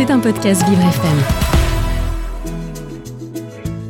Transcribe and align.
C'est 0.00 0.10
un 0.10 0.18
podcast 0.18 0.66
Vivre 0.66 0.80
FM. 0.80 1.18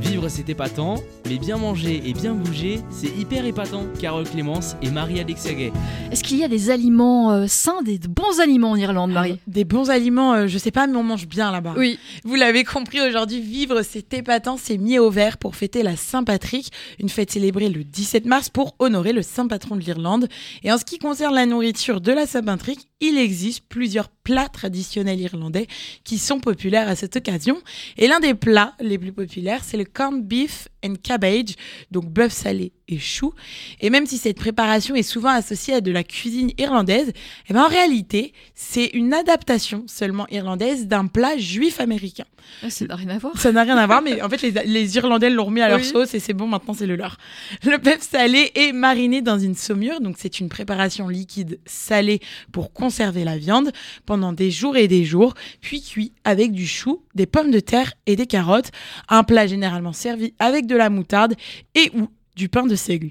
Vivre 0.01 0.29
c'est 0.29 0.49
épatant, 0.49 0.97
mais 1.30 1.38
bien 1.38 1.58
manger 1.58 2.03
et 2.04 2.12
bien 2.12 2.34
bouger, 2.34 2.80
c'est 2.91 3.06
hyper 3.06 3.46
épatant. 3.46 3.84
Carole 4.00 4.29
Clémence 4.29 4.75
et 4.82 4.90
Marie-Alexia 4.90 5.54
Gay. 5.54 5.72
Est-ce 6.11 6.25
qu'il 6.25 6.38
y 6.38 6.43
a 6.43 6.48
des 6.48 6.71
aliments 6.71 7.30
euh, 7.30 7.46
sains, 7.46 7.82
des 7.82 7.98
bons 7.98 8.41
aliments 8.41 8.72
en 8.72 8.77
Irlande, 8.77 9.12
Marie 9.12 9.38
Des 9.46 9.64
bons 9.64 9.90
aliments, 9.90 10.35
euh, 10.35 10.46
je 10.48 10.58
sais 10.58 10.72
pas, 10.72 10.88
mais 10.88 10.96
on 10.96 11.04
mange 11.04 11.29
bien 11.29 11.52
là-bas. 11.52 11.74
Oui. 11.77 12.01
Vous 12.24 12.34
l'avez 12.34 12.64
compris, 12.64 13.01
aujourd'hui, 13.01 13.41
vivre 13.41 13.82
c'est 13.82 14.12
épatant, 14.12 14.56
c'est 14.56 14.77
mis 14.77 14.98
au 14.98 15.09
vert 15.09 15.38
pour 15.38 15.55
fêter 15.55 15.84
la 15.84 15.95
Saint-Patrick, 15.95 16.73
une 16.98 17.09
fête 17.09 17.30
célébrée 17.30 17.69
le 17.69 17.84
17 17.84 18.27
mars 18.27 18.48
pour 18.48 18.74
honorer 18.80 19.12
le 19.12 19.23
saint 19.23 19.47
patron 19.47 19.77
de 19.77 19.83
l'Irlande. 19.83 20.27
Et 20.65 20.73
en 20.73 20.78
ce 20.78 20.84
qui 20.84 20.98
concerne 20.98 21.37
la 21.37 21.47
nourriture 21.47 22.01
de 22.01 22.10
la 22.10 22.27
Saint-Patrick, 22.27 22.88
il 23.01 23.16
existe 23.16 23.62
plusieurs 23.69 24.09
plats 24.09 24.48
traditionnels 24.48 25.20
irlandais 25.20 25.69
qui 26.02 26.19
sont 26.19 26.41
populaires 26.41 26.88
à 26.88 26.97
cette 26.97 27.15
occasion. 27.15 27.59
Et 27.98 28.09
l'un 28.09 28.19
des 28.19 28.34
plats 28.34 28.74
les 28.80 28.98
plus 28.98 29.12
populaires, 29.12 29.62
c'est 29.62 29.77
le 29.77 29.84
corned 29.84 30.27
beef 30.27 30.69
and 30.84 30.95
cabbage, 31.02 31.55
donc 31.91 32.07
bœuf 32.07 32.33
salé 32.33 32.73
et 32.88 32.98
chou. 32.98 33.33
Et 33.80 33.91
même 33.91 34.07
si 34.07 34.19
cette 34.19 34.37
préparation 34.37 34.95
est 34.95 35.02
souvent 35.02 35.30
associée 35.30 35.75
à 35.75 35.80
de 35.80 35.93
la 35.93 36.02
cuisine 36.02 36.51
irlandaise, 36.59 37.12
eh 37.48 37.52
ben 37.52 37.62
en 37.62 37.69
réalité, 37.69 38.33
c'est 38.55 38.87
une 38.95 39.12
adaptation 39.15 39.85
seulement 39.87 40.27
irlandaise 40.30 40.87
d'un 40.88 41.07
plat 41.07 41.37
juif 41.38 41.80
américain. 41.80 42.24
Ah, 42.65 42.71
Ça 42.71 42.85
n'a 42.87 42.97
rien 42.97 43.09
à 43.11 43.19
voir. 43.19 43.38
Ça 43.41 43.52
n'a 43.52 43.62
rien 43.62 43.77
à 43.77 43.87
voir, 43.87 44.02
mais 44.02 44.21
en 44.23 44.29
fait, 44.29 44.43
les, 44.43 44.51
les 44.65 44.97
Irlandais 44.97 45.30
l'ont 45.30 45.45
remis 45.45 45.61
à 45.61 45.69
leur 45.69 45.79
Oui. 45.79 45.85
sauce 45.85 46.15
et 46.15 46.19
c'est 46.21 46.33
bon, 46.33 46.48
maintenant 46.48 46.74
c'est 46.74 46.87
le 46.87 46.97
leur. 46.97 47.16
Le 47.65 47.77
bœuf 47.79 48.01
salé 48.01 48.51
est 48.57 48.73
mariné 48.73 49.23
dans 49.23 49.38
une 49.38 49.55
saumure, 49.55 50.01
donc 50.01 50.16
c'est 50.19 50.41
une 50.41 50.49
préparation 50.49 51.09
liquide 51.09 51.60
salée 51.66 52.21
pour 52.51 52.73
conserver 52.73 53.23
la 53.24 53.38
viande 53.38 53.71
pendant 54.07 54.33
des 54.33 54.51
jours 54.51 54.77
et 54.77 54.88
des 54.88 55.05
jours, 55.05 55.35
puis 55.60 55.80
cuit 55.83 56.12
avec 56.24 56.51
du 56.52 56.66
chou, 56.66 57.02
des 57.15 57.27
pommes 57.27 57.51
de 57.52 57.60
terre 57.60 57.93
et 58.07 58.16
des 58.16 58.27
carottes. 58.27 58.71
Un 59.09 59.23
plat 59.23 59.47
généralement 59.47 59.93
servi 59.93 60.35
avec 60.41 60.66
de 60.71 60.76
la 60.76 60.88
moutarde 60.88 61.35
et 61.74 61.90
ou 61.95 62.09
du 62.37 62.49
pain 62.49 62.66
de 62.66 62.74
seigle. 62.74 63.10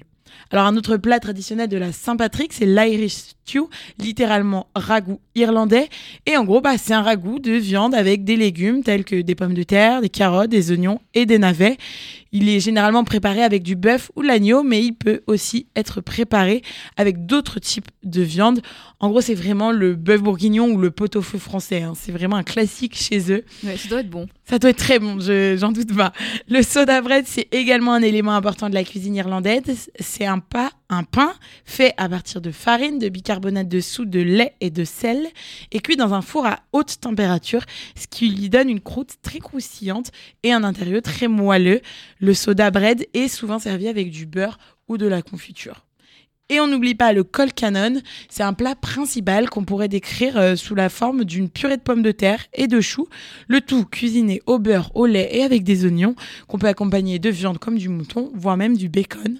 Alors 0.50 0.66
un 0.66 0.76
autre 0.76 0.96
plat 0.96 1.20
traditionnel 1.20 1.68
de 1.68 1.76
la 1.76 1.92
Saint-Patrick, 1.92 2.52
c'est 2.52 2.66
l'Irish 2.66 3.12
stew, 3.12 3.68
littéralement 3.98 4.66
ragoût 4.74 5.20
irlandais. 5.36 5.88
Et 6.26 6.36
en 6.36 6.44
gros, 6.44 6.60
bah, 6.60 6.76
c'est 6.76 6.94
un 6.94 7.02
ragoût 7.02 7.38
de 7.38 7.52
viande 7.52 7.94
avec 7.94 8.24
des 8.24 8.36
légumes 8.36 8.82
tels 8.82 9.04
que 9.04 9.20
des 9.20 9.34
pommes 9.34 9.54
de 9.54 9.62
terre, 9.62 10.00
des 10.00 10.08
carottes, 10.08 10.50
des 10.50 10.72
oignons 10.72 11.00
et 11.14 11.26
des 11.26 11.38
navets. 11.38 11.76
Il 12.32 12.48
est 12.48 12.60
généralement 12.60 13.02
préparé 13.04 13.42
avec 13.42 13.62
du 13.62 13.74
bœuf 13.74 14.10
ou 14.14 14.22
l'agneau, 14.22 14.62
mais 14.62 14.84
il 14.84 14.92
peut 14.92 15.22
aussi 15.26 15.66
être 15.74 16.00
préparé 16.00 16.62
avec 16.96 17.26
d'autres 17.26 17.58
types 17.58 17.88
de 18.04 18.22
viande. 18.22 18.60
En 19.00 19.08
gros, 19.10 19.20
c'est 19.20 19.34
vraiment 19.34 19.72
le 19.72 19.96
bœuf 19.96 20.22
bourguignon 20.22 20.68
ou 20.70 20.78
le 20.78 20.90
pot-au-feu 20.90 21.38
français. 21.38 21.82
hein. 21.82 21.94
C'est 21.96 22.12
vraiment 22.12 22.36
un 22.36 22.42
classique 22.44 22.96
chez 22.96 23.32
eux. 23.32 23.44
Ouais, 23.64 23.76
ça 23.76 23.88
doit 23.88 24.00
être 24.00 24.10
bon. 24.10 24.26
Ça 24.44 24.58
doit 24.58 24.70
être 24.70 24.76
très 24.78 24.98
bon, 24.98 25.18
je- 25.20 25.56
j'en 25.58 25.72
doute 25.72 25.94
pas. 25.96 26.12
Le 26.48 26.62
soda 26.62 27.00
bread, 27.02 27.24
c'est 27.26 27.48
également 27.52 27.94
un 27.94 28.02
élément 28.02 28.34
important 28.34 28.68
de 28.68 28.74
la 28.74 28.84
cuisine 28.84 29.14
irlandaise. 29.16 29.90
C'est 29.98 30.26
un 30.26 30.38
pas, 30.38 30.70
un 30.90 31.04
pain 31.04 31.32
fait 31.64 31.94
à 31.96 32.08
partir 32.08 32.40
de 32.40 32.50
farine, 32.50 32.98
de 32.98 33.08
bicarbonate 33.08 33.68
de 33.68 33.80
soude, 33.80 34.10
de 34.10 34.20
lait 34.20 34.54
et 34.60 34.70
de 34.70 34.84
sel, 34.84 35.28
et 35.72 35.80
cuit 35.80 35.96
dans 35.96 36.12
un 36.12 36.20
four 36.20 36.46
à 36.46 36.60
haute 36.72 37.00
température, 37.00 37.64
ce 37.96 38.06
qui 38.06 38.28
lui 38.28 38.50
donne 38.50 38.68
une 38.68 38.80
croûte 38.80 39.14
très 39.22 39.38
croustillante 39.38 40.10
et 40.42 40.52
un 40.52 40.64
intérieur 40.64 41.00
très 41.00 41.28
moelleux. 41.28 41.80
Le 42.18 42.34
soda 42.34 42.70
bread 42.70 43.06
est 43.14 43.28
souvent 43.28 43.58
servi 43.58 43.88
avec 43.88 44.10
du 44.10 44.26
beurre 44.26 44.58
ou 44.88 44.98
de 44.98 45.06
la 45.06 45.22
confiture. 45.22 45.86
Et 46.50 46.58
on 46.58 46.66
n'oublie 46.66 46.96
pas 46.96 47.12
le 47.12 47.22
col 47.22 47.52
canon, 47.52 48.00
c'est 48.28 48.42
un 48.42 48.54
plat 48.54 48.74
principal 48.74 49.48
qu'on 49.48 49.64
pourrait 49.64 49.86
décrire 49.86 50.36
euh, 50.36 50.56
sous 50.56 50.74
la 50.74 50.88
forme 50.88 51.24
d'une 51.24 51.48
purée 51.48 51.76
de 51.76 51.82
pommes 51.82 52.02
de 52.02 52.10
terre 52.10 52.44
et 52.52 52.66
de 52.66 52.80
choux, 52.80 53.06
le 53.46 53.60
tout 53.60 53.84
cuisiné 53.84 54.42
au 54.46 54.58
beurre, 54.58 54.90
au 54.96 55.06
lait 55.06 55.28
et 55.30 55.44
avec 55.44 55.62
des 55.62 55.84
oignons, 55.84 56.16
qu'on 56.48 56.58
peut 56.58 56.66
accompagner 56.66 57.20
de 57.20 57.30
viande 57.30 57.58
comme 57.58 57.78
du 57.78 57.88
mouton, 57.88 58.32
voire 58.34 58.56
même 58.56 58.76
du 58.76 58.88
bacon. 58.88 59.38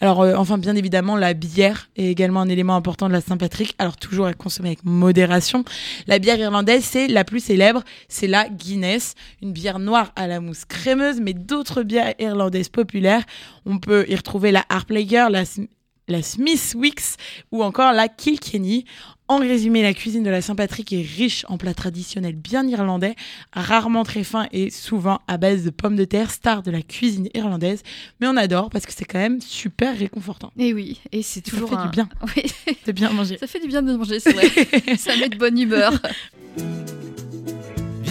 Alors, 0.00 0.22
euh, 0.22 0.34
enfin, 0.36 0.58
bien 0.58 0.76
évidemment, 0.76 1.16
la 1.16 1.34
bière 1.34 1.88
est 1.96 2.06
également 2.06 2.40
un 2.40 2.48
élément 2.48 2.76
important 2.76 3.08
de 3.08 3.12
la 3.12 3.20
Saint-Patrick. 3.20 3.74
Alors, 3.78 3.96
toujours 3.96 4.26
à 4.26 4.34
consommer 4.34 4.70
avec 4.70 4.84
modération. 4.84 5.64
La 6.06 6.18
bière 6.18 6.38
irlandaise, 6.38 6.84
c'est 6.84 7.08
la 7.08 7.24
plus 7.24 7.40
célèbre, 7.40 7.82
c'est 8.08 8.26
la 8.26 8.48
Guinness, 8.48 9.14
une 9.42 9.52
bière 9.52 9.78
noire 9.78 10.12
à 10.16 10.26
la 10.26 10.40
mousse 10.40 10.64
crémeuse, 10.64 11.20
mais 11.20 11.32
d'autres 11.32 11.82
bières 11.82 12.14
irlandaises 12.18 12.68
populaires. 12.68 13.22
On 13.64 13.78
peut 13.78 14.04
y 14.08 14.16
retrouver 14.16 14.52
la 14.52 14.64
Harplager, 14.68 15.26
la, 15.30 15.44
la 16.08 16.22
Smith 16.22 16.74
Wicks 16.76 17.16
ou 17.52 17.62
encore 17.62 17.92
la 17.92 18.08
Kilkenny. 18.08 18.84
En 19.28 19.38
résumé, 19.38 19.82
la 19.82 19.92
cuisine 19.92 20.22
de 20.22 20.30
la 20.30 20.40
Saint-Patrick 20.40 20.92
est 20.92 21.02
riche 21.02 21.44
en 21.48 21.58
plats 21.58 21.74
traditionnels 21.74 22.36
bien 22.36 22.64
irlandais, 22.68 23.16
rarement 23.52 24.04
très 24.04 24.22
fins 24.22 24.46
et 24.52 24.70
souvent 24.70 25.20
à 25.26 25.36
base 25.36 25.64
de 25.64 25.70
pommes 25.70 25.96
de 25.96 26.04
terre, 26.04 26.30
star 26.30 26.62
de 26.62 26.70
la 26.70 26.80
cuisine 26.80 27.28
irlandaise. 27.34 27.82
Mais 28.20 28.28
on 28.28 28.36
adore 28.36 28.70
parce 28.70 28.86
que 28.86 28.92
c'est 28.92 29.04
quand 29.04 29.18
même 29.18 29.40
super 29.40 29.98
réconfortant. 29.98 30.52
Et 30.56 30.72
oui, 30.72 31.00
et 31.10 31.22
c'est 31.22 31.44
Ça 31.44 31.50
toujours 31.50 31.70
fait 31.70 31.74
un... 31.74 31.84
du 31.86 31.90
bien 31.90 32.08
Oui, 32.36 32.44
de 32.86 32.92
bien 32.92 33.10
manger. 33.10 33.36
ça 33.38 33.48
fait 33.48 33.58
du 33.58 33.66
bien 33.66 33.82
de 33.82 33.96
manger, 33.96 34.20
c'est 34.20 34.32
vrai. 34.32 34.48
ça 34.96 35.16
met 35.16 35.28
de 35.28 35.36
bonne 35.36 35.58
humeur. 35.58 35.92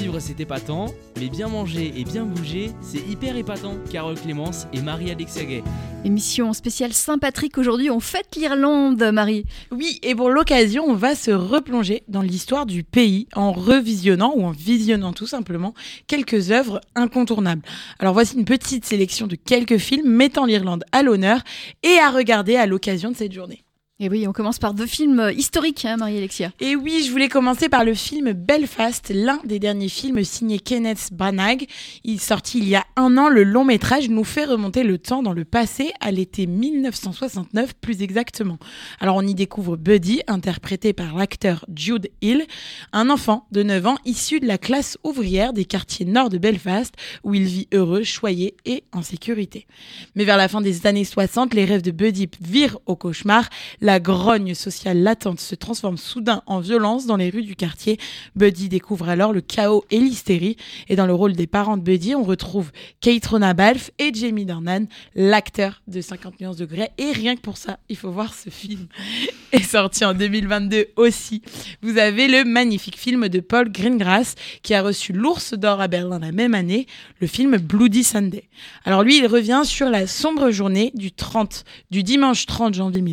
Vivre 0.05 0.19
c'est 0.19 0.39
épatant, 0.39 0.93
mais 1.19 1.29
bien 1.29 1.47
manger 1.47 1.91
et 1.97 2.03
bien 2.03 2.25
bouger, 2.25 2.69
c'est 2.79 2.99
hyper 3.09 3.35
épatant. 3.38 3.73
Carole 3.91 4.13
Clémence 4.13 4.67
et 4.71 4.79
Marie-Alexia 4.79 5.45
Gay. 5.45 5.63
Émission 6.03 6.53
spéciale 6.53 6.93
Saint-Patrick 6.93 7.57
aujourd'hui, 7.57 7.89
on 7.89 7.99
fête 7.99 8.35
l'Irlande, 8.35 9.03
Marie. 9.11 9.45
Oui, 9.71 9.99
et 10.03 10.13
pour 10.13 10.29
l'occasion, 10.29 10.85
on 10.88 10.93
va 10.93 11.16
se 11.16 11.31
replonger 11.31 12.03
dans 12.07 12.21
l'histoire 12.21 12.67
du 12.67 12.83
pays 12.83 13.27
en 13.33 13.51
revisionnant 13.51 14.33
ou 14.35 14.45
en 14.45 14.51
visionnant 14.51 15.11
tout 15.11 15.25
simplement 15.25 15.73
quelques 16.05 16.51
œuvres 16.51 16.81
incontournables. 16.93 17.63
Alors 17.97 18.13
voici 18.13 18.37
une 18.37 18.45
petite 18.45 18.85
sélection 18.85 19.25
de 19.25 19.35
quelques 19.35 19.79
films 19.79 20.07
mettant 20.07 20.45
l'Irlande 20.45 20.83
à 20.91 21.01
l'honneur 21.01 21.41
et 21.81 21.97
à 21.97 22.11
regarder 22.11 22.57
à 22.57 22.67
l'occasion 22.67 23.09
de 23.09 23.16
cette 23.16 23.33
journée. 23.33 23.64
Et 23.97 24.09
oui, 24.09 24.28
on 24.28 24.33
commence 24.33 24.59
par 24.59 24.73
deux 24.73 24.88
films 24.88 25.31
historiques, 25.38 25.85
hein, 25.85 25.95
Marie-Alexia. 25.95 26.51
Et 26.59 26.75
oui, 26.75 27.01
je 27.07 27.11
voulais 27.11 27.29
commencer 27.29 27.69
par 27.69 27.85
le 27.85 27.94
film 27.94 28.33
Belfast, 28.33 29.09
l'un 29.16 29.39
des 29.45 29.57
derniers 29.57 29.88
films 29.88 30.22
signés 30.25 30.59
Kenneth 30.59 31.11
Branagh. 31.13 31.66
Il 32.03 32.19
sorti 32.19 32.57
il 32.57 32.67
y 32.67 32.75
a 32.75 32.84
un 32.97 33.17
an, 33.17 33.29
le 33.29 33.45
long 33.45 33.63
métrage 33.63 34.09
nous 34.09 34.25
fait 34.25 34.44
remonter 34.44 34.84
le 34.84 34.97
temps 34.97 35.23
dans 35.23 35.31
le 35.31 35.45
passé, 35.45 35.94
à 36.01 36.11
l'été 36.11 36.45
1969 36.45 37.73
plus 37.75 38.01
exactement. 38.01 38.57
Alors 39.00 39.16
on 39.16 39.22
y 39.22 39.34
découvre 39.34 39.78
Buddy, 39.78 40.23
interprété 40.28 40.91
par 40.91 41.16
l'acteur 41.16 41.63
Jude 41.73 42.09
Hill, 42.22 42.45
un 42.91 43.09
enfant 43.09 43.47
de 43.53 43.63
9 43.63 43.88
ans 43.88 43.97
issu 44.03 44.41
de 44.41 44.45
la 44.45 44.57
classe 44.57 44.97
ouvrière 45.05 45.53
des 45.53 45.63
quartiers 45.63 46.05
nord 46.05 46.28
de 46.28 46.38
Belfast, 46.38 46.94
où 47.23 47.34
il 47.34 47.45
vit 47.45 47.69
heureux, 47.73 48.03
choyé 48.03 48.57
et 48.66 48.84
en 48.91 49.01
sécurité. 49.01 49.67
Mais 50.16 50.25
vers 50.25 50.35
la 50.35 50.50
fin 50.50 50.59
des 50.59 50.85
années 50.85 51.05
60, 51.05 51.53
les 51.53 51.63
rêves 51.63 51.81
de 51.81 51.91
Buddy 51.91 52.28
virent 52.41 52.79
au 52.88 52.97
cauchemar. 52.97 53.47
La 53.85 54.00
grogne 54.00 54.56
sociale 54.56 55.03
latente 55.03 55.40
se 55.40 55.53
transforme 55.53 55.97
soudain 55.97 56.41
en 56.47 56.59
violence 56.59 57.06
dans 57.06 57.18
les 57.18 57.29
rues 57.29 57.44
du 57.44 57.56
quartier. 57.56 58.00
Buddy 58.35 58.68
découvre 58.68 59.09
alors 59.09 59.31
le 59.31 59.41
chaos 59.41 59.85
et 59.91 60.00
l'hystérie. 60.00 60.57
Et 60.90 60.96
dans 60.96 61.06
le 61.06 61.13
rôle 61.13 61.34
des 61.34 61.46
parents 61.46 61.78
de 61.78 61.84
Buddy, 61.84 62.16
on 62.16 62.23
retrouve 62.23 62.72
Kate 63.00 63.23
Rona 63.28 63.53
Balfe 63.53 63.91
et 64.00 64.12
Jamie 64.12 64.46
Dornan, 64.46 64.88
l'acteur 65.13 65.84
de 65.88 66.01
50 66.01 66.41
nuances 66.41 66.57
de. 66.57 66.68
Et 66.97 67.12
rien 67.12 67.35
que 67.35 67.41
pour 67.41 67.57
ça, 67.57 67.78
il 67.88 67.96
faut 67.96 68.09
voir 68.09 68.34
ce 68.34 68.50
film. 68.50 68.88
Est 69.51 69.62
sorti 69.62 70.03
en 70.03 70.16
2022 70.16 70.88
aussi. 70.96 71.44
Vous 71.84 72.00
avez 72.00 72.28
le 72.28 72.44
magnifique 72.44 72.97
film 72.97 73.29
de 73.29 73.40
Paul 73.40 73.72
Greengrass 73.72 74.34
qui 74.63 74.73
a 74.73 74.81
reçu 74.81 75.13
l'Ours 75.13 75.53
d'Or 75.53 75.79
à 75.79 75.88
Berlin 75.88 76.17
la 76.17 76.31
même 76.31 76.56
année, 76.56 76.88
le 77.19 77.28
film 77.28 77.56
Bloody 77.57 78.03
Sunday. 78.03 78.46
Alors 78.84 79.03
lui, 79.03 79.19
il 79.19 79.28
revient 79.28 79.62
sur 79.63 79.91
la 79.91 80.07
sombre 80.07 80.50
journée 80.50 80.91
du 80.96 81.12
30, 81.12 81.66
du 81.91 82.02
dimanche 82.02 82.47
30 82.47 82.73
janvier 82.73 83.03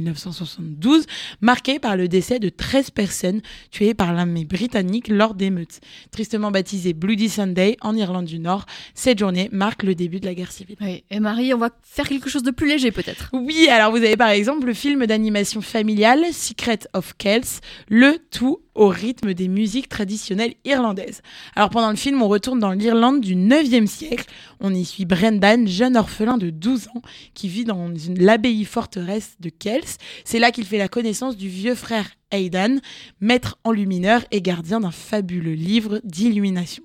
1972, 0.62 1.06
marquée 1.40 1.78
par 1.78 1.96
le 1.96 2.08
décès 2.08 2.38
de 2.38 2.48
13 2.48 2.90
personnes 2.90 3.40
tuées 3.70 3.94
par 3.94 4.12
l'armée 4.12 4.44
britannique 4.44 5.08
lors 5.08 5.34
d'émeutes. 5.34 5.80
Tristement 6.10 6.50
baptisé 6.50 6.92
Bloody 6.92 7.28
Sunday 7.28 7.76
en 7.80 7.96
Irlande 7.96 8.26
du 8.26 8.38
Nord, 8.38 8.66
cette 8.94 9.18
journée 9.18 9.48
marque 9.52 9.82
le 9.82 9.94
début 9.94 10.20
de 10.20 10.26
la 10.26 10.34
guerre 10.34 10.52
civile. 10.52 10.76
Oui. 10.80 11.04
Et 11.10 11.20
Marie, 11.20 11.52
on 11.54 11.58
va 11.58 11.70
faire 11.82 12.08
quelque 12.08 12.30
chose 12.30 12.42
de 12.42 12.50
plus 12.50 12.68
léger 12.68 12.90
peut-être. 12.90 13.30
Oui, 13.32 13.68
alors 13.68 13.90
vous 13.90 13.98
avez 13.98 14.16
par 14.16 14.30
exemple 14.30 14.66
le 14.66 14.74
film 14.74 15.06
d'animation 15.06 15.60
familiale 15.60 16.24
Secret 16.32 16.80
of 16.92 17.14
Kells, 17.18 17.60
le 17.88 18.18
tout 18.30 18.60
au 18.74 18.88
rythme 18.88 19.34
des 19.34 19.48
musiques 19.48 19.88
traditionnelles 19.88 20.54
irlandaises. 20.64 21.20
Alors 21.54 21.70
pendant 21.70 21.90
le 21.90 21.96
film, 21.96 22.22
on 22.22 22.28
retourne 22.28 22.58
dans 22.58 22.72
l'Irlande 22.72 23.20
du 23.20 23.34
9e 23.36 23.86
siècle. 23.86 24.24
On 24.60 24.72
y 24.74 24.84
suit 24.84 25.04
Brendan, 25.04 25.68
jeune 25.68 25.96
orphelin 25.96 26.38
de 26.38 26.50
12 26.50 26.88
ans 26.88 27.02
qui 27.34 27.48
vit 27.48 27.64
dans 27.64 27.92
l'abbaye 28.16 28.64
forteresse 28.64 29.36
de 29.40 29.50
Kells. 29.50 29.98
C'est 30.24 30.38
là 30.38 30.50
qu'il 30.52 30.66
fait 30.66 30.78
la 30.78 30.88
connaissance 30.88 31.36
du 31.36 31.48
vieux 31.48 31.74
frère 31.74 32.08
Aidan, 32.30 32.78
maître 33.20 33.58
enlumineur 33.64 34.22
et 34.30 34.40
gardien 34.40 34.80
d'un 34.80 34.92
fabuleux 34.92 35.54
livre 35.54 36.00
d'illumination. 36.04 36.84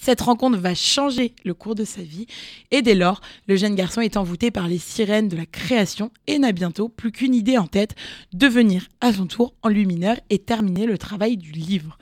Cette 0.00 0.20
rencontre 0.20 0.58
va 0.58 0.74
changer 0.74 1.34
le 1.44 1.54
cours 1.54 1.74
de 1.74 1.84
sa 1.84 2.02
vie 2.02 2.26
et 2.70 2.82
dès 2.82 2.94
lors, 2.94 3.20
le 3.48 3.56
jeune 3.56 3.74
garçon 3.74 4.00
est 4.00 4.16
envoûté 4.16 4.50
par 4.50 4.68
les 4.68 4.78
sirènes 4.78 5.28
de 5.28 5.36
la 5.36 5.46
création 5.46 6.12
et 6.26 6.38
n'a 6.38 6.52
bientôt 6.52 6.88
plus 6.88 7.10
qu'une 7.10 7.34
idée 7.34 7.58
en 7.58 7.66
tête, 7.66 7.96
devenir 8.32 8.86
à 9.00 9.12
son 9.12 9.26
tour 9.26 9.54
enlumineur 9.62 10.16
et 10.30 10.38
terminer 10.38 10.86
le 10.86 10.98
travail 10.98 11.36
du 11.36 11.50
livre. 11.50 11.98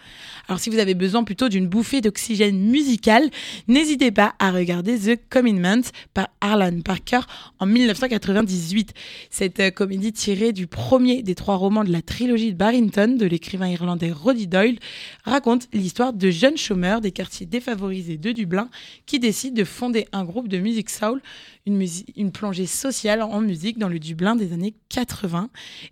Alors 0.48 0.60
si 0.60 0.70
vous 0.70 0.78
avez 0.78 0.94
besoin 0.94 1.24
plutôt 1.24 1.48
d'une 1.48 1.66
bouffée 1.66 2.00
d'oxygène 2.00 2.58
musical, 2.58 3.30
n'hésitez 3.66 4.12
pas 4.12 4.34
à 4.38 4.52
regarder 4.52 4.96
The 4.96 5.18
Commitment 5.28 5.82
par 6.14 6.28
Arlan 6.40 6.82
Parker 6.82 7.20
en 7.58 7.66
1998. 7.66 8.94
Cette 9.28 9.58
euh, 9.58 9.70
comédie 9.70 10.12
tirée 10.12 10.52
du 10.52 10.68
premier 10.68 11.22
des 11.22 11.34
trois 11.34 11.56
romans 11.56 11.82
de 11.82 11.90
la 11.90 12.00
trilogie 12.00 12.52
de 12.52 12.56
Barrington 12.56 13.16
de 13.18 13.26
l'écrivain 13.26 13.68
irlandais 13.68 14.12
Roddy 14.12 14.46
Doyle 14.46 14.78
raconte 15.24 15.66
l'histoire 15.72 16.12
de 16.12 16.30
jeunes 16.30 16.56
chômeurs 16.56 17.00
des 17.00 17.10
quartiers 17.10 17.46
défavorisés 17.46 18.16
de 18.16 18.30
Dublin 18.30 18.68
qui 19.04 19.18
décident 19.18 19.56
de 19.56 19.64
fonder 19.64 20.06
un 20.12 20.24
groupe 20.24 20.46
de 20.46 20.58
musique 20.58 20.90
soul 20.90 21.20
une, 21.66 22.30
plongée 22.32 22.66
sociale 22.66 23.22
en 23.22 23.40
musique 23.40 23.78
dans 23.78 23.88
le 23.88 23.98
Dublin 23.98 24.36
des 24.36 24.52
années 24.52 24.74
80. 24.88 25.50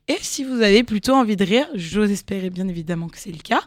Et 0.09 0.17
si 0.21 0.45
vous 0.45 0.63
avez 0.63 0.85
plutôt 0.85 1.15
envie 1.15 1.37
de 1.37 1.45
rire, 1.45 1.67
j'ose 1.75 2.11
espérer 2.11 2.51
bien 2.51 2.69
évidemment 2.69 3.09
que 3.09 3.19
c'est 3.19 3.33
le 3.33 3.39
cas, 3.39 3.63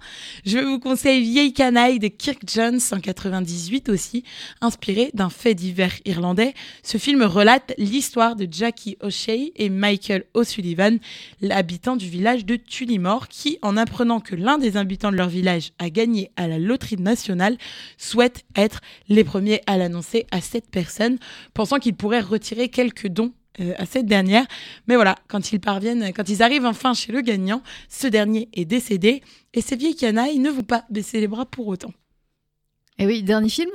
je 0.45 0.57
conseille 0.79 1.21
Vieille 1.21 1.53
canaille 1.53 1.99
de 1.99 2.07
Kirk 2.07 2.41
Jones 2.45 2.79
en 2.91 2.99
98 2.99 3.89
aussi, 3.89 4.23
inspiré 4.61 5.11
d'un 5.13 5.29
fait 5.29 5.53
divers 5.53 5.93
irlandais. 6.05 6.53
Ce 6.83 6.97
film 6.97 7.23
relate 7.23 7.73
l'histoire 7.77 8.35
de 8.35 8.47
Jackie 8.49 8.97
O'Shea 9.01 9.51
et 9.55 9.69
Michael 9.69 10.25
O'Sullivan, 10.33 10.97
l'habitant 11.41 11.95
du 11.95 12.07
village 12.07 12.45
de 12.45 12.55
Tullimore, 12.55 13.27
qui, 13.27 13.59
en 13.61 13.77
apprenant 13.77 14.19
que 14.19 14.35
l'un 14.35 14.57
des 14.57 14.77
habitants 14.77 15.11
de 15.11 15.17
leur 15.17 15.29
village 15.29 15.71
a 15.79 15.89
gagné 15.89 16.31
à 16.35 16.47
la 16.47 16.59
loterie 16.59 16.97
nationale, 16.97 17.57
souhaitent 17.97 18.43
être 18.55 18.81
les 19.09 19.23
premiers 19.23 19.61
à 19.67 19.77
l'annoncer 19.77 20.25
à 20.31 20.41
cette 20.41 20.69
personne, 20.69 21.17
pensant 21.53 21.79
qu'ils 21.79 21.95
pourrait 21.95 22.21
retirer 22.21 22.69
quelques 22.69 23.07
dons 23.07 23.33
euh, 23.59 23.73
à 23.77 23.85
cette 23.85 24.05
dernière. 24.05 24.45
Mais 24.87 24.95
voilà, 24.95 25.15
quand 25.27 25.51
ils 25.51 25.59
parviennent, 25.59 26.11
quand 26.13 26.29
ils 26.29 26.43
arrivent 26.43 26.65
enfin 26.65 26.93
chez 26.93 27.11
le 27.11 27.21
gagnant, 27.21 27.61
ce 27.89 28.07
dernier 28.07 28.49
est 28.53 28.65
décédé 28.65 29.21
et 29.53 29.61
ces 29.61 29.75
vieilles 29.75 29.95
canailles 29.95 30.39
ne 30.39 30.49
vont 30.49 30.63
pas 30.63 30.85
baisser 30.89 31.19
les 31.19 31.27
bras 31.27 31.45
pour 31.45 31.67
autant. 31.67 31.91
Et 32.99 33.03
eh 33.03 33.05
oui, 33.05 33.21
dernier 33.21 33.49
film? 33.49 33.69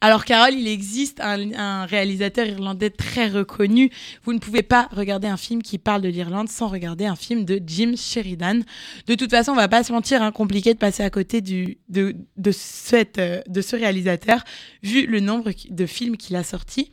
Alors 0.00 0.24
Carole, 0.24 0.54
il 0.54 0.66
existe 0.66 1.20
un, 1.20 1.84
réalisateur 1.84 2.46
irlandais 2.46 2.88
très 2.88 3.28
reconnu. 3.28 3.90
Vous 4.24 4.32
ne 4.32 4.38
pouvez 4.38 4.62
pas 4.62 4.88
regarder 4.92 5.28
un 5.28 5.36
film 5.36 5.60
qui 5.60 5.76
parle 5.76 6.00
de 6.00 6.08
l'Irlande 6.08 6.48
sans 6.48 6.68
regarder 6.68 7.04
un 7.04 7.14
film 7.14 7.44
de 7.44 7.60
Jim 7.66 7.92
Sheridan. 7.96 8.60
De 9.06 9.14
toute 9.14 9.30
façon, 9.30 9.52
on 9.52 9.56
va 9.56 9.68
pas 9.68 9.84
se 9.84 9.92
mentir, 9.92 10.22
hein, 10.22 10.32
compliqué 10.32 10.72
de 10.72 10.78
passer 10.78 11.02
à 11.02 11.10
côté 11.10 11.42
du, 11.42 11.80
de, 11.90 12.16
de, 12.38 12.50
cette, 12.50 13.18
euh, 13.18 13.42
de 13.46 13.60
ce 13.60 13.76
réalisateur, 13.76 14.42
vu 14.82 15.04
le 15.04 15.20
nombre 15.20 15.50
de 15.68 15.86
films 15.86 16.16
qu'il 16.16 16.36
a 16.36 16.42
sortis. 16.42 16.90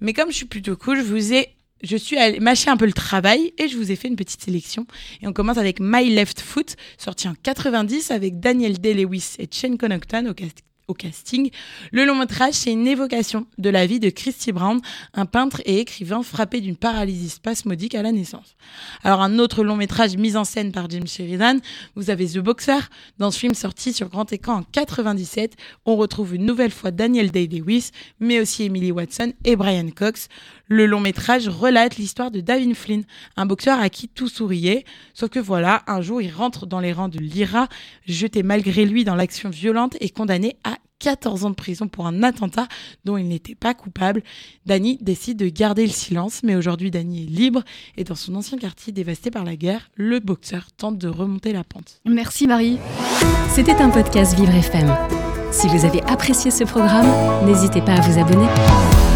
Mais 0.00 0.14
comme 0.14 0.30
je 0.30 0.36
suis 0.36 0.46
plutôt 0.46 0.76
cool, 0.76 0.96
je 0.96 1.02
vous 1.02 1.34
ai 1.34 1.57
je 1.82 1.96
suis 1.96 2.16
allée 2.16 2.40
mâcher 2.40 2.70
un 2.70 2.76
peu 2.76 2.86
le 2.86 2.92
travail 2.92 3.52
et 3.58 3.68
je 3.68 3.76
vous 3.76 3.90
ai 3.90 3.96
fait 3.96 4.08
une 4.08 4.16
petite 4.16 4.42
sélection. 4.42 4.86
Et 5.22 5.28
on 5.28 5.32
commence 5.32 5.58
avec 5.58 5.78
My 5.80 6.08
Left 6.12 6.40
Foot, 6.40 6.76
sorti 6.96 7.28
en 7.28 7.34
90 7.42 8.10
avec 8.10 8.40
Daniel 8.40 8.78
Day-Lewis 8.78 9.36
et 9.38 9.48
Shane 9.50 9.78
Connaughton 9.78 10.26
au, 10.26 10.34
cast 10.34 10.62
au 10.88 10.94
casting. 10.94 11.50
Le 11.92 12.06
long 12.06 12.16
métrage, 12.16 12.54
c'est 12.54 12.72
une 12.72 12.86
évocation 12.86 13.46
de 13.58 13.68
la 13.68 13.86
vie 13.86 14.00
de 14.00 14.08
Christy 14.08 14.52
Brown, 14.52 14.80
un 15.12 15.26
peintre 15.26 15.60
et 15.66 15.80
écrivain 15.80 16.22
frappé 16.22 16.62
d'une 16.62 16.76
paralysie 16.76 17.28
spasmodique 17.28 17.94
à 17.94 18.02
la 18.02 18.10
naissance. 18.10 18.56
Alors 19.04 19.20
un 19.20 19.38
autre 19.38 19.62
long 19.62 19.76
métrage 19.76 20.16
mis 20.16 20.36
en 20.36 20.44
scène 20.44 20.72
par 20.72 20.88
Jim 20.88 21.04
Sheridan, 21.06 21.58
vous 21.94 22.08
avez 22.08 22.26
The 22.26 22.38
Boxer. 22.38 22.88
Dans 23.18 23.30
ce 23.30 23.38
film 23.38 23.54
sorti 23.54 23.92
sur 23.92 24.08
grand 24.08 24.32
écran 24.32 24.54
en 24.54 24.62
97, 24.62 25.56
on 25.84 25.96
retrouve 25.96 26.34
une 26.34 26.46
nouvelle 26.46 26.72
fois 26.72 26.90
Daniel 26.90 27.30
Day-Lewis, 27.30 27.90
mais 28.18 28.40
aussi 28.40 28.64
Emily 28.64 28.90
Watson 28.90 29.34
et 29.44 29.56
Brian 29.56 29.90
Cox. 29.94 30.28
Le 30.68 30.86
long 30.86 31.00
métrage 31.00 31.48
relate 31.48 31.96
l'histoire 31.96 32.30
de 32.30 32.40
Davin 32.40 32.74
Flynn, 32.74 33.04
un 33.36 33.46
boxeur 33.46 33.80
à 33.80 33.88
qui 33.88 34.08
tout 34.08 34.28
souriait, 34.28 34.84
sauf 35.14 35.30
que 35.30 35.38
voilà, 35.38 35.82
un 35.86 36.02
jour 36.02 36.20
il 36.20 36.30
rentre 36.30 36.66
dans 36.66 36.80
les 36.80 36.92
rangs 36.92 37.08
de 37.08 37.18
l'IRA, 37.18 37.68
jeté 38.06 38.42
malgré 38.42 38.84
lui 38.84 39.04
dans 39.04 39.14
l'action 39.14 39.48
violente 39.48 39.96
et 40.00 40.10
condamné 40.10 40.56
à 40.64 40.76
14 40.98 41.44
ans 41.44 41.50
de 41.50 41.54
prison 41.54 41.88
pour 41.88 42.06
un 42.06 42.22
attentat 42.22 42.68
dont 43.04 43.16
il 43.16 43.28
n'était 43.28 43.54
pas 43.54 43.72
coupable. 43.72 44.22
Danny 44.66 44.98
décide 45.00 45.38
de 45.38 45.48
garder 45.48 45.86
le 45.86 45.92
silence, 45.92 46.42
mais 46.42 46.56
aujourd'hui 46.56 46.90
Danny 46.90 47.22
est 47.22 47.30
libre 47.30 47.62
et 47.96 48.04
dans 48.04 48.14
son 48.14 48.34
ancien 48.34 48.58
quartier 48.58 48.92
dévasté 48.92 49.30
par 49.30 49.44
la 49.44 49.56
guerre, 49.56 49.90
le 49.94 50.20
boxeur 50.20 50.68
tente 50.76 50.98
de 50.98 51.08
remonter 51.08 51.52
la 51.52 51.64
pente. 51.64 52.00
Merci 52.04 52.46
Marie. 52.46 52.78
C'était 53.50 53.76
un 53.76 53.90
podcast 53.90 54.36
Vivre 54.36 54.54
FM. 54.54 54.94
Si 55.50 55.66
vous 55.68 55.86
avez 55.86 56.02
apprécié 56.02 56.50
ce 56.50 56.64
programme, 56.64 57.08
n'hésitez 57.46 57.80
pas 57.80 57.94
à 57.94 58.00
vous 58.00 58.18
abonner. 58.18 59.07